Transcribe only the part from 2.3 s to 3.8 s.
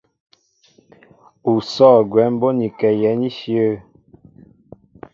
bónikɛ yɛ̌n íshyə̂.